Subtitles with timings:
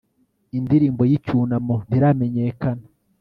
[0.57, 2.85] indirimbo y'icyunamo ntiramenyekana